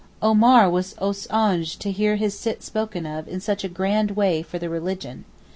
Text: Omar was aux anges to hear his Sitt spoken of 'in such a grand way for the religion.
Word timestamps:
Omar 0.19 0.67
was 0.67 0.95
aux 0.99 1.27
anges 1.29 1.75
to 1.75 1.91
hear 1.91 2.15
his 2.15 2.33
Sitt 2.35 2.63
spoken 2.63 3.05
of 3.05 3.27
'in 3.27 3.39
such 3.39 3.63
a 3.63 3.69
grand 3.69 4.09
way 4.17 4.41
for 4.41 4.57
the 4.57 4.67
religion. 4.67 5.25